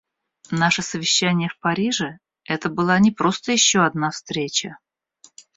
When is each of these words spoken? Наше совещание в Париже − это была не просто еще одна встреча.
Наше 0.49 0.81
совещание 0.81 1.47
в 1.47 1.59
Париже 1.59 2.13
− 2.13 2.17
это 2.45 2.69
была 2.69 2.97
не 2.97 3.11
просто 3.11 3.51
еще 3.51 3.85
одна 3.85 4.09
встреча. 4.09 4.79